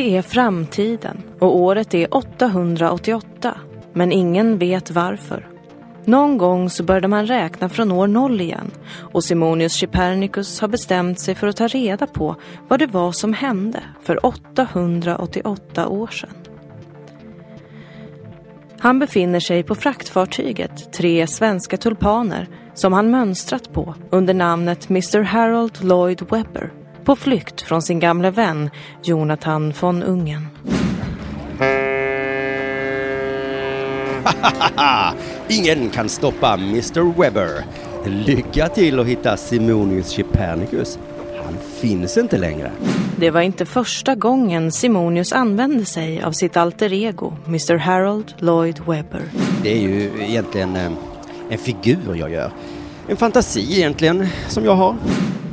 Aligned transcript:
Det 0.00 0.16
är 0.16 0.22
framtiden 0.22 1.22
och 1.38 1.56
året 1.56 1.94
är 1.94 2.14
888. 2.14 3.54
Men 3.92 4.12
ingen 4.12 4.58
vet 4.58 4.90
varför. 4.90 5.48
Någon 6.04 6.38
gång 6.38 6.70
så 6.70 6.82
började 6.84 7.08
man 7.08 7.26
räkna 7.26 7.68
från 7.68 7.92
år 7.92 8.06
noll 8.06 8.40
igen 8.40 8.70
och 9.12 9.24
Simonius 9.24 9.80
Copernicus 9.80 10.60
har 10.60 10.68
bestämt 10.68 11.20
sig 11.20 11.34
för 11.34 11.46
att 11.46 11.56
ta 11.56 11.66
reda 11.66 12.06
på 12.06 12.36
vad 12.68 12.78
det 12.78 12.86
var 12.86 13.12
som 13.12 13.32
hände 13.32 13.82
för 14.02 14.26
888 14.26 15.88
år 15.88 16.06
sedan. 16.06 16.34
Han 18.78 18.98
befinner 18.98 19.40
sig 19.40 19.62
på 19.62 19.74
fraktfartyget 19.74 20.92
Tre 20.92 21.26
svenska 21.26 21.76
tulpaner 21.76 22.48
som 22.74 22.92
han 22.92 23.10
mönstrat 23.10 23.72
på 23.72 23.94
under 24.10 24.34
namnet 24.34 24.90
Mr 24.90 25.22
Harold 25.22 25.84
Lloyd 25.84 26.22
Webber 26.30 26.79
på 27.04 27.16
flykt 27.16 27.60
från 27.60 27.82
sin 27.82 28.00
gamla 28.00 28.30
vän 28.30 28.70
Jonathan 29.02 29.72
von 29.80 30.02
Ungen. 30.02 30.48
Ingen 35.48 35.90
kan 35.90 36.08
stoppa 36.08 36.54
Mr 36.54 37.20
Webber. 37.20 37.64
Lycka 38.04 38.68
till 38.68 39.00
att 39.00 39.06
hitta 39.06 39.36
Simonius 39.36 40.16
Copernicus. 40.16 40.98
Han 41.44 41.54
finns 41.80 42.16
inte 42.16 42.38
längre. 42.38 42.70
Det 43.16 43.30
var 43.30 43.40
inte 43.40 43.66
första 43.66 44.14
gången 44.14 44.72
Simonius 44.72 45.32
använde 45.32 45.84
sig 45.84 46.22
av 46.22 46.32
sitt 46.32 46.56
alter 46.56 46.92
ego, 46.92 47.32
Mr 47.46 47.76
Harold 47.76 48.34
Lloyd 48.38 48.80
Webber. 48.86 49.22
Det 49.62 49.72
är 49.72 49.80
ju 49.80 50.10
egentligen 50.20 50.76
eh, 50.76 50.92
en 51.50 51.58
figur 51.58 52.14
jag 52.14 52.30
gör. 52.30 52.50
En 53.08 53.16
fantasi 53.16 53.76
egentligen, 53.76 54.26
som 54.48 54.64
jag 54.64 54.74
har. 54.74 54.96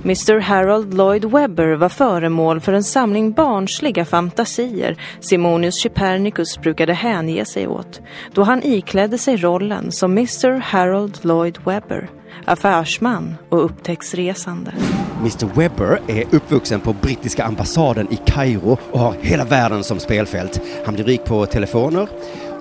Mr 0.08 0.39
Harold 0.39 0.94
Lloyd 0.94 1.25
Webber 1.25 1.75
var 1.75 1.89
föremål 1.89 2.59
för 2.59 2.73
en 2.73 2.83
samling 2.83 3.31
barnsliga 3.31 4.05
fantasier 4.05 5.02
Simonius 5.19 5.83
Copernicus 5.83 6.58
brukade 6.58 6.94
hänge 6.94 7.45
sig 7.45 7.67
åt 7.67 8.02
då 8.33 8.44
han 8.44 8.64
iklädde 8.64 9.17
sig 9.17 9.38
rollen 9.38 9.91
som 9.91 10.11
Mr 10.11 10.59
Harold 10.59 11.19
Lloyd 11.22 11.58
Webber, 11.66 12.09
affärsman 12.45 13.36
och 13.49 13.66
upptäcktsresande. 13.66 14.73
Mr 15.19 15.45
Webber 15.55 15.99
är 16.08 16.23
uppvuxen 16.31 16.80
på 16.80 16.94
brittiska 16.94 17.44
ambassaden 17.44 18.08
i 18.14 18.19
Kairo 18.25 18.77
och 18.92 18.99
har 18.99 19.14
hela 19.21 19.45
världen 19.45 19.83
som 19.83 19.99
spelfält. 19.99 20.61
Han 20.86 20.94
blir 20.94 21.05
rik 21.05 21.25
på 21.25 21.45
telefoner 21.45 22.08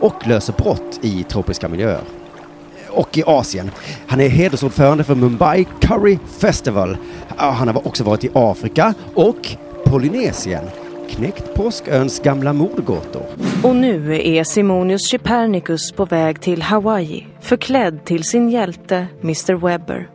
och 0.01 0.27
löser 0.27 0.53
brott 0.53 1.01
i 1.03 1.23
tropiska 1.23 1.69
miljöer 1.69 2.03
och 2.97 3.19
i 3.19 3.23
Asien. 3.27 3.71
Han 4.07 4.21
är 4.21 4.29
hedersordförande 4.29 5.05
för 5.05 5.15
Mumbai 5.15 5.67
Curry 5.81 6.19
Festival. 6.39 6.97
Han 7.37 7.69
har 7.69 7.87
också 7.87 8.05
varit 8.05 8.25
i 8.25 8.31
Afrika 8.35 8.95
och 9.15 9.57
Polynesien. 9.85 10.65
Knäckt 11.11 11.55
påsköns 11.55 12.23
gamla 12.23 12.53
mordgåtor. 12.53 13.23
Och 13.65 13.77
nu 13.77 14.21
är 14.29 14.45
Simonius 14.45 15.11
Copernicus 15.11 15.93
på 15.93 16.05
väg 16.05 16.41
till 16.41 16.63
Hawaii 16.63 17.27
förklädd 17.41 18.05
till 18.05 18.25
sin 18.25 18.49
hjälte 18.49 19.07
Mr 19.23 19.55
Webber. 19.55 20.09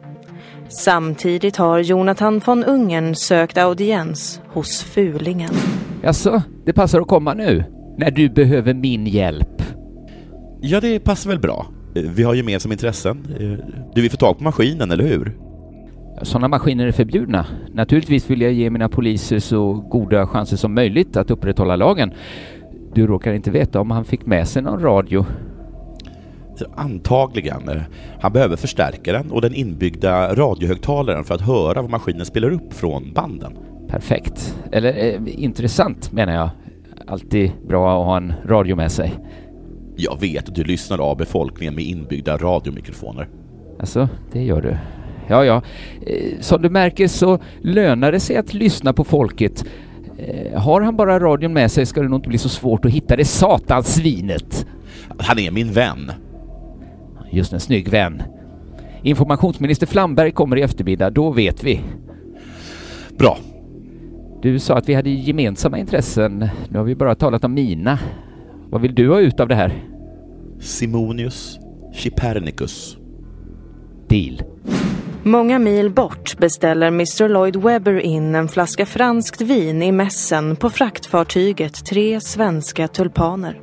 Samtidigt 0.70 1.58
har 1.58 1.80
Jonathan 1.80 2.42
von 2.46 2.64
Ungen 2.64 3.16
sökt 3.16 3.58
audiens 3.58 4.42
hos 4.48 4.84
Fulingen. 4.84 5.54
Jaså, 6.04 6.42
det 6.66 6.74
passar 6.74 7.02
att 7.02 7.08
komma 7.08 7.34
nu? 7.34 7.64
När 7.98 8.12
du 8.12 8.30
behöver 8.30 8.74
min 8.74 9.08
hjälp? 9.08 9.64
Ja, 10.62 10.82
det 10.82 11.00
passar 11.00 11.30
väl 11.30 11.40
bra. 11.40 11.68
Vi 11.94 12.24
har 12.24 12.34
gemensamma 12.34 12.74
intressen. 12.74 13.28
Du 13.96 14.02
vill 14.02 14.12
få 14.12 14.18
tag 14.18 14.38
på 14.38 14.44
maskinen, 14.44 14.92
eller 14.92 15.04
hur? 15.04 15.32
Sådana 16.22 16.48
maskiner 16.48 16.88
är 16.88 16.92
förbjudna. 16.92 17.46
Naturligtvis 17.74 18.30
vill 18.30 18.42
jag 18.42 18.54
ge 18.54 18.70
mina 18.70 18.90
poliser 18.90 19.40
så 19.40 19.74
goda 19.74 20.28
chanser 20.28 20.58
som 20.58 20.74
möjligt 20.74 21.18
att 21.18 21.32
upprätthålla 21.32 21.76
lagen. 21.76 22.12
Du 22.94 23.08
råkar 23.08 23.34
inte 23.34 23.52
veta 23.52 23.80
om 23.82 23.92
han 23.92 24.06
fick 24.06 24.26
med 24.26 24.48
sig 24.48 24.62
någon 24.62 24.80
radio? 24.82 25.26
Antagligen. 26.76 27.82
Han 28.22 28.34
behöver 28.34 28.56
förstärkaren 28.56 29.32
och 29.32 29.42
den 29.42 29.54
inbyggda 29.54 30.36
radiohögtalaren 30.36 31.24
för 31.24 31.36
att 31.36 31.42
höra 31.42 31.82
vad 31.82 31.92
maskinen 31.92 32.26
spelar 32.26 32.52
upp 32.52 32.74
från 32.74 33.14
banden. 33.14 33.54
Perfekt. 33.88 34.56
Eller 34.72 35.06
eh, 35.06 35.44
intressant 35.44 36.12
menar 36.12 36.34
jag. 36.34 36.50
Alltid 37.08 37.52
bra 37.68 38.00
att 38.00 38.06
ha 38.06 38.18
en 38.18 38.34
radio 38.46 38.76
med 38.76 38.92
sig. 38.92 39.14
Jag 40.04 40.20
vet 40.20 40.50
att 40.50 40.56
du 40.56 40.64
lyssnar 40.64 41.00
av 41.00 41.18
befolkningen 41.18 41.76
med 41.76 41.84
inbyggda 41.84 42.38
radiomikrofoner. 42.38 43.28
Alltså, 43.80 44.10
det 44.32 44.44
gör 44.44 44.62
du. 44.62 44.78
Ja, 45.28 45.46
ja. 45.46 45.62
Eh, 46.06 46.40
som 46.40 46.62
du 46.62 46.70
märker 46.70 47.08
så 47.08 47.40
lönar 47.62 48.12
det 48.12 48.20
sig 48.20 48.38
att 48.38 48.54
lyssna 48.54 48.94
på 48.94 49.04
folket. 49.04 49.66
Eh, 50.18 50.62
har 50.62 50.82
han 50.82 50.96
bara 50.96 51.20
radion 51.20 51.54
med 51.54 51.72
sig 51.72 51.86
ska 51.86 52.02
det 52.02 52.08
nog 52.08 52.18
inte 52.18 52.30
bli 52.30 52.38
så 52.38 52.50
svårt 52.50 52.86
att 52.86 52.92
hitta 52.92 53.16
det 53.16 53.26
satans 53.26 53.96
svinet. 53.96 54.66
Han 55.18 55.40
är 55.40 55.52
min 55.52 55.72
vän. 55.72 56.12
Just 57.32 57.54
en 57.54 57.60
snygg 57.60 57.90
vän. 57.90 58.24
Informationsminister 59.04 59.88
Flamberg 59.88 60.32
kommer 60.32 60.58
i 60.58 60.62
eftermiddag, 60.62 61.10
då 61.10 61.32
vet 61.32 61.64
vi. 61.64 61.82
Bra. 63.18 63.38
Du 64.42 64.60
sa 64.60 64.78
att 64.78 64.90
vi 64.90 64.94
hade 64.94 65.10
gemensamma 65.10 65.78
intressen. 65.78 66.50
Nu 66.70 66.78
har 66.78 66.86
vi 66.86 66.96
bara 66.96 67.16
talat 67.16 67.44
om 67.44 67.54
mina. 67.54 68.00
Vad 68.70 68.82
vill 68.82 68.96
du 68.96 69.10
ha 69.10 69.20
ut 69.20 69.40
av 69.40 69.48
det 69.48 69.56
här? 69.56 69.91
Simonius 70.62 71.60
Copernicus. 72.04 72.98
Deal. 74.08 74.42
Många 75.24 75.60
mil 75.60 75.90
bort 75.90 76.38
beställer 76.38 76.88
Mr 76.88 77.30
Lloyd 77.30 77.56
Webber 77.56 78.00
in 78.00 78.36
en 78.36 78.48
flaska 78.48 78.86
franskt 78.86 79.42
vin 79.42 79.84
i 79.84 79.92
mässen 79.92 80.56
på 80.56 80.70
fraktfartyget 80.70 81.86
Tre 81.86 82.22
svenska 82.22 82.88
tulpaner. 82.88 83.62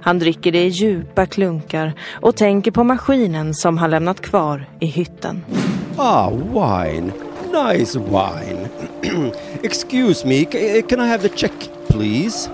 Han 0.00 0.18
dricker 0.18 0.52
det 0.52 0.64
i 0.64 0.68
djupa 0.68 1.26
klunkar 1.26 1.92
och 2.20 2.36
tänker 2.36 2.70
på 2.70 2.84
maskinen 2.84 3.54
som 3.54 3.78
han 3.78 3.90
lämnat 3.90 4.20
kvar 4.20 4.68
i 4.80 4.86
hytten. 4.86 5.44
Ah, 5.96 6.30
wine. 6.30 7.12
Nice 7.52 7.98
wine. 7.98 8.68
Excuse 9.62 10.26
me, 10.26 10.44
can 10.82 11.00
I 11.00 11.08
have 11.08 11.28
the 11.28 11.36
check, 11.36 11.70
please? 11.88 12.50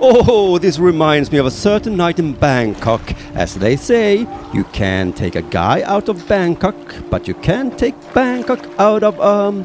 Oh, 0.00 0.58
this 0.58 0.78
reminds 0.78 1.32
me 1.32 1.38
of 1.38 1.46
a 1.46 1.50
certain 1.50 1.96
night 1.96 2.18
in 2.18 2.32
Bangkok. 2.32 3.02
As 3.34 3.54
they 3.56 3.76
say, 3.76 4.26
you 4.54 4.64
can 4.72 5.12
take 5.12 5.34
a 5.34 5.42
guy 5.42 5.82
out 5.82 6.08
of 6.08 6.28
Bangkok, 6.28 6.76
but 7.10 7.26
you 7.26 7.34
can't 7.34 7.76
take 7.78 7.94
Bangkok 8.14 8.60
out 8.78 9.02
of 9.02 9.20
um. 9.20 9.64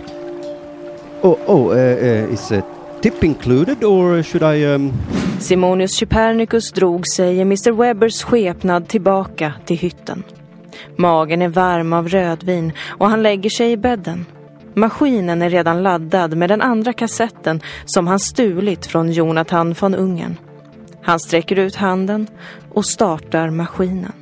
Oh, 1.23 1.39
oh, 1.47 1.69
uh, 1.69 1.73
uh, 1.73 2.33
is 2.33 2.51
a 2.51 2.63
tip 3.01 3.23
included, 3.23 3.83
or 3.83 4.23
should 4.23 4.43
I 4.43 4.63
um? 4.63 4.91
Simonius 5.39 5.99
Copernicus 5.99 6.71
drog 6.71 7.07
sig 7.07 7.37
i 7.37 7.41
Mr 7.45 7.71
Webbers 7.71 8.23
skepnad 8.23 8.87
tillbaka 8.87 9.53
till 9.65 9.77
hytten. 9.77 10.23
Magen 10.95 11.41
är 11.41 11.49
varm 11.49 11.93
av 11.93 12.07
rödvin 12.07 12.71
och 12.87 13.09
han 13.09 13.23
lägger 13.23 13.49
sig 13.49 13.71
i 13.71 13.77
bädden. 13.77 14.25
Maskinen 14.75 15.41
är 15.41 15.49
redan 15.49 15.83
laddad 15.83 16.37
med 16.37 16.49
den 16.49 16.61
andra 16.61 16.93
kassetten 16.93 17.61
som 17.85 18.07
han 18.07 18.19
stulit 18.19 18.85
från 18.85 19.11
Jonathan 19.11 19.75
von 19.79 19.95
Ungern. 19.95 20.37
Han 21.01 21.19
sträcker 21.19 21.59
ut 21.59 21.75
handen 21.75 22.27
och 22.73 22.85
startar 22.85 23.49
maskinen. 23.49 24.13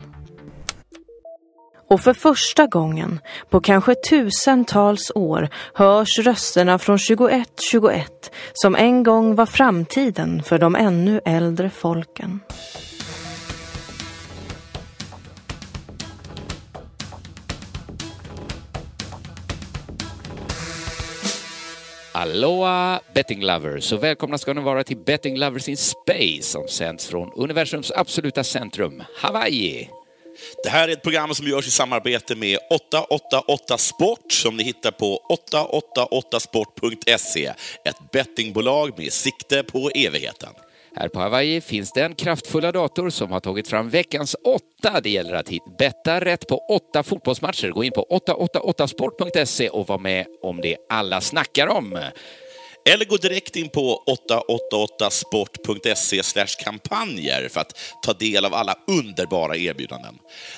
Och 1.90 2.01
för 2.01 2.13
första 2.13 2.67
gången 2.67 3.19
på 3.50 3.61
kanske 3.61 3.95
tusentals 4.09 5.11
år 5.16 5.50
hörs 5.73 6.19
rösterna 6.19 6.79
från 6.79 6.97
2121 6.97 8.31
som 8.53 8.75
en 8.75 9.03
gång 9.03 9.35
var 9.35 9.46
framtiden 9.46 10.43
för 10.43 10.59
de 10.59 10.75
ännu 10.75 11.22
äldre 11.25 11.70
folken. 11.70 12.40
Aloha 22.22 23.02
betting 23.14 23.41
lovers 23.41 23.91
och 23.91 24.03
välkomna 24.03 24.38
ska 24.38 24.53
ni 24.53 24.62
vara 24.62 24.84
till 24.84 24.97
Betting 24.97 25.38
Lovers 25.38 25.70
in 25.70 25.78
Space 25.78 26.44
som 26.44 26.68
sänds 26.68 27.08
från 27.08 27.32
universums 27.35 27.91
absoluta 27.91 28.44
centrum, 28.44 29.03
Hawaii. 29.18 29.90
Det 30.64 30.70
här 30.70 30.88
är 30.88 30.94
ett 30.94 31.03
program 31.03 31.34
som 31.34 31.47
görs 31.47 31.68
i 31.68 31.72
samarbete 31.72 32.35
med 32.35 32.59
888 32.70 33.78
Sport 33.78 34.32
som 34.32 34.58
ni 34.58 34.64
hittar 34.64 34.91
på 34.91 35.20
888sport.se. 35.52 37.53
Ett 37.85 38.12
bettingbolag 38.12 38.97
med 38.97 39.14
sikte 39.14 39.64
på 39.64 39.90
evigheten. 39.90 40.50
Här 40.96 41.08
på 41.08 41.20
Hawaii 41.20 41.61
finns 41.61 41.91
det 41.91 42.02
en 42.02 42.16
kraftfulla 42.16 42.72
dator 42.72 43.09
som 43.09 43.32
har 43.32 43.40
tagit 43.40 43.67
fram 43.67 43.90
veckans 43.90 44.35
åtta. 44.43 45.02
Det 45.02 45.09
gäller 45.09 45.34
att 45.34 45.49
betta 45.78 46.20
rätt 46.20 46.47
på 46.47 46.58
åtta 46.58 47.03
fotbollsmatcher. 47.03 47.70
Gå 47.70 47.84
in 47.84 47.91
på 47.91 48.05
888sport.se 48.09 49.70
och 49.70 49.88
var 49.88 49.99
med 49.99 50.26
om 50.41 50.61
det 50.61 50.78
alla 50.90 51.22
snackar 51.22 51.67
om. 51.67 51.99
Eller 52.85 53.05
gå 53.05 53.17
direkt 53.17 53.55
in 53.55 53.70
på 53.70 54.03
888sport.se 55.02 56.46
kampanjer 56.64 57.49
för 57.49 57.61
att 57.61 57.79
ta 58.03 58.14
del 58.14 58.46
av 58.46 58.53
alla 58.53 58.76
underbara 58.87 59.58
erbjudanden. 59.58 60.17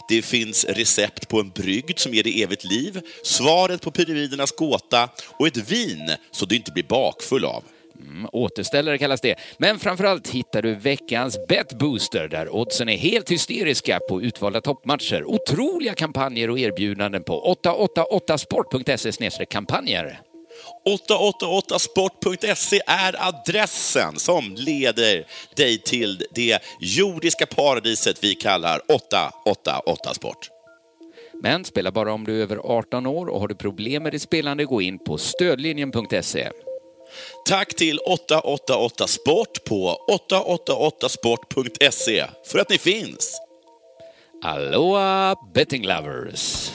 Det 0.09 0.21
finns 0.21 0.65
recept 0.65 1.27
på 1.27 1.39
en 1.39 1.49
brygd 1.49 1.99
som 1.99 2.13
ger 2.13 2.23
dig 2.23 2.43
evigt 2.43 2.63
liv, 2.63 3.01
svaret 3.23 3.81
på 3.81 3.91
pyramidernas 3.91 4.51
gåta 4.51 5.09
och 5.39 5.47
ett 5.47 5.57
vin 5.71 6.11
så 6.31 6.45
du 6.45 6.55
inte 6.55 6.71
blir 6.71 6.83
bakfull 6.83 7.45
av. 7.45 7.63
Mm, 8.01 8.29
återställare 8.31 8.97
kallas 8.97 9.21
det. 9.21 9.35
Men 9.57 9.79
framförallt 9.79 10.27
hittar 10.27 10.61
du 10.61 10.75
veckans 10.75 11.47
Bet 11.47 11.73
Booster 11.73 12.27
där 12.27 12.55
oddsen 12.55 12.89
är 12.89 12.97
helt 12.97 13.31
hysteriska 13.31 13.99
på 14.09 14.21
utvalda 14.21 14.61
toppmatcher. 14.61 15.23
Otroliga 15.25 15.93
kampanjer 15.93 16.49
och 16.49 16.59
erbjudanden 16.59 17.23
på 17.23 17.57
888sport.se 17.63 19.45
kampanjer. 19.45 20.19
888sport.se 20.85 22.81
är 22.87 23.27
adressen 23.27 24.19
som 24.19 24.55
leder 24.57 25.25
dig 25.55 25.77
till 25.77 26.25
det 26.31 26.59
jordiska 26.79 27.45
paradiset 27.45 28.23
vi 28.23 28.35
kallar 28.35 28.81
888sport. 28.89 30.49
Men 31.41 31.65
spela 31.65 31.91
bara 31.91 32.13
om 32.13 32.23
du 32.23 32.37
är 32.37 32.41
över 32.41 32.57
18 32.57 33.05
år 33.05 33.27
och 33.27 33.39
har 33.39 33.47
du 33.47 33.55
problem 33.55 34.03
med 34.03 34.11
ditt 34.11 34.21
spelande, 34.21 34.65
gå 34.65 34.81
in 34.81 34.99
på 34.99 35.17
stödlinjen.se. 35.17 36.49
Tack 37.45 37.75
till 37.75 37.99
888 37.99 39.07
Sport 39.07 39.65
på 39.65 39.97
888sport.se 40.29 42.25
för 42.45 42.59
att 42.59 42.69
ni 42.69 42.77
finns. 42.77 43.39
Aloha 44.45 45.35
betting 45.53 45.87
lovers! 45.87 46.71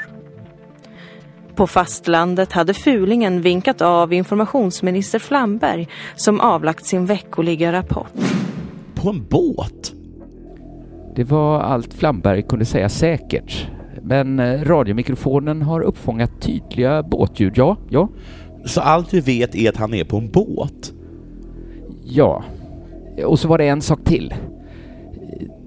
På 1.55 1.67
fastlandet 1.67 2.51
hade 2.51 2.73
Fulingen 2.73 3.41
vinkat 3.41 3.81
av 3.81 4.13
informationsminister 4.13 5.19
Flamberg 5.19 5.87
som 6.15 6.39
avlagt 6.39 6.85
sin 6.85 7.05
veckoliga 7.05 7.71
rapport. 7.71 8.13
På 8.95 9.09
en 9.09 9.25
båt? 9.29 9.93
Det 11.15 11.23
var 11.23 11.59
allt 11.59 11.93
Flamberg 11.93 12.41
kunde 12.41 12.65
säga 12.65 12.89
säkert. 12.89 13.67
Men 14.01 14.39
eh, 14.39 14.63
radiomikrofonen 14.63 15.61
har 15.61 15.81
uppfångat 15.81 16.41
tydliga 16.41 17.03
båtljud, 17.03 17.53
ja, 17.55 17.77
ja. 17.89 18.09
Så 18.65 18.81
allt 18.81 19.13
vi 19.13 19.19
vet 19.19 19.55
är 19.55 19.69
att 19.69 19.77
han 19.77 19.93
är 19.93 20.03
på 20.03 20.17
en 20.17 20.31
båt? 20.31 20.93
Ja. 22.03 22.43
Och 23.25 23.39
så 23.39 23.47
var 23.47 23.57
det 23.57 23.67
en 23.67 23.81
sak 23.81 24.03
till. 24.03 24.33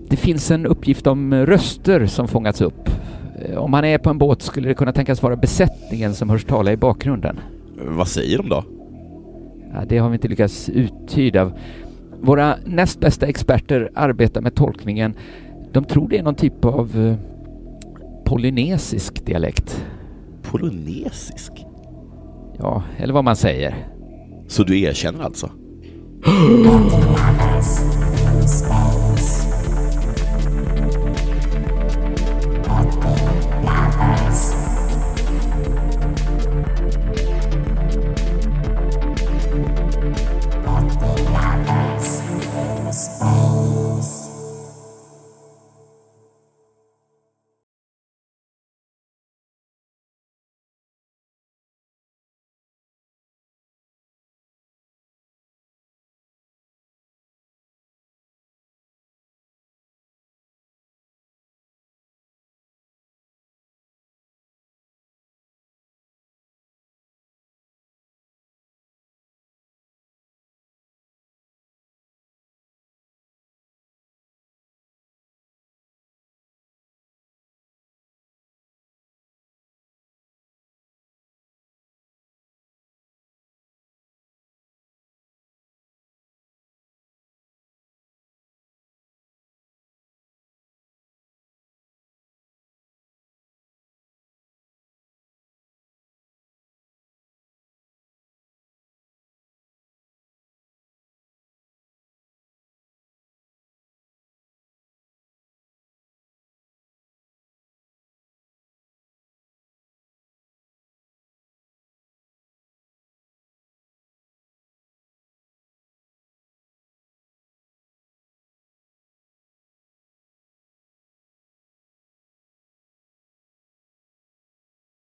Det 0.09 0.17
finns 0.17 0.51
en 0.51 0.67
uppgift 0.67 1.07
om 1.07 1.35
röster 1.35 2.07
som 2.07 2.29
fångats 2.29 2.61
upp. 2.61 2.91
Om 3.57 3.73
han 3.73 3.85
är 3.85 3.99
på 3.99 4.11
en 4.11 4.19
båt 4.19 4.43
skulle 4.43 4.69
det 4.69 4.75
kunna 4.75 4.93
tänkas 4.93 5.23
vara 5.23 5.37
besättningen 5.37 6.15
som 6.15 6.31
hörs 6.31 6.45
tala 6.45 6.73
i 6.73 6.77
bakgrunden. 6.77 7.41
Vad 7.79 8.09
säger 8.09 8.39
de 8.39 8.49
då? 8.49 8.65
Ja, 9.75 9.85
det 9.89 9.99
har 9.99 10.09
vi 10.09 10.15
inte 10.15 10.29
lyckats 10.29 10.69
uttyda. 10.69 11.53
Våra 12.21 12.57
näst 12.65 13.01
bästa 13.01 13.27
experter 13.27 13.91
arbetar 13.95 14.41
med 14.41 14.55
tolkningen. 14.55 15.15
De 15.73 15.85
tror 15.85 16.09
det 16.09 16.19
är 16.19 16.23
någon 16.23 16.35
typ 16.35 16.65
av 16.65 16.99
eh, 16.99 17.15
polynesisk 18.25 19.27
dialekt. 19.27 19.85
Polynesisk? 20.43 21.53
Ja, 22.59 22.83
eller 22.97 23.15
vad 23.15 23.25
man 23.25 23.37
säger. 23.37 23.75
Så 24.49 24.63
du 24.63 24.81
erkänner 24.81 25.23
alltså? 25.25 25.51
Bate 26.25 26.63
palmas, 26.63 27.83